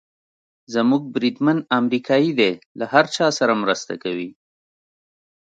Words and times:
زموږ 0.73 1.01
بریدمن 1.15 1.57
امریکایي 1.79 2.31
دی، 2.39 2.51
له 2.79 2.85
هر 2.93 3.05
چا 3.15 3.25
سره 3.39 3.53
مرسته 3.63 3.93
کوي. 4.03 4.29